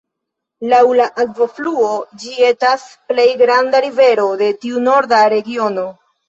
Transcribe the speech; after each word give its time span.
Laŭ 0.69 0.77
akvofluo, 1.23 1.91
ĝi 2.23 2.33
etas 2.47 2.87
plej 3.11 3.27
granda 3.43 3.83
rivero 3.87 4.27
de 4.41 4.49
tiu 4.65 4.83
Norda 4.89 5.21
regiono. 5.37 5.87